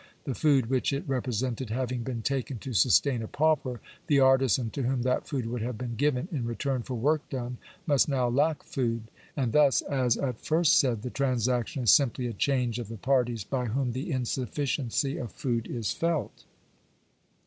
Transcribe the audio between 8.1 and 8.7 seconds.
lack